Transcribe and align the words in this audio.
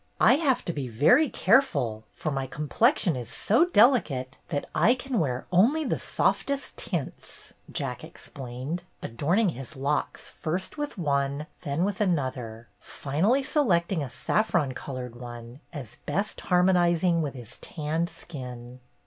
"I 0.19 0.37
have 0.37 0.65
to 0.65 0.73
be 0.73 0.87
very 0.87 1.29
careful, 1.29 2.05
for 2.11 2.31
my 2.31 2.47
com 2.47 2.67
plexion 2.67 3.15
is 3.15 3.29
so 3.29 3.65
delicate 3.65 4.39
that 4.47 4.67
I 4.73 4.95
can 4.95 5.19
wear 5.19 5.45
only 5.51 5.85
the 5.85 5.99
softest 5.99 6.75
tints,'' 6.75 7.53
Jack 7.71 8.03
explained, 8.03 8.81
adorning 9.03 9.49
his 9.49 9.75
locks 9.75 10.27
first 10.27 10.75
with 10.75 10.97
one, 10.97 11.45
then 11.61 11.83
with 11.85 12.01
another, 12.01 12.67
finally 12.79 13.43
selecting 13.43 14.01
a 14.01 14.09
saffron 14.09 14.73
colored 14.73 15.15
one, 15.15 15.59
as 15.71 15.97
best 16.07 16.41
har 16.41 16.63
monizing 16.63 17.21
with 17.21 17.35
his 17.35 17.57
tanned 17.59 18.09
skin. 18.09 18.79